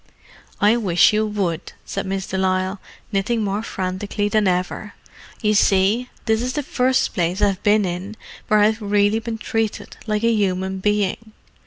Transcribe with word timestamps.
"I 0.59 0.77
wish 0.77 1.13
you 1.13 1.27
would," 1.27 1.73
said 1.85 2.07
Miss 2.07 2.25
de 2.25 2.35
Lisle, 2.35 2.81
knitting 3.11 3.43
more 3.43 3.61
frantically 3.61 4.29
than 4.29 4.47
ever. 4.47 4.95
"You 5.43 5.53
see, 5.53 6.09
this 6.25 6.41
is 6.41 6.53
the 6.53 6.63
first 6.63 7.13
place 7.13 7.39
I've 7.39 7.61
been 7.61 7.85
in 7.85 8.15
where 8.47 8.61
I've 8.61 8.81
really 8.81 9.19
been 9.19 9.37
treated 9.37 9.97
like 10.07 10.23
a 10.23 10.31
human 10.33 10.79
being. 10.79 11.33